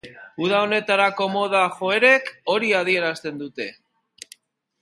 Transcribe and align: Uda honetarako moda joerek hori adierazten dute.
Uda 0.45 0.61
honetarako 0.67 1.27
moda 1.33 1.61
joerek 1.75 2.33
hori 2.55 2.75
adierazten 2.83 3.41
dute. 3.45 3.73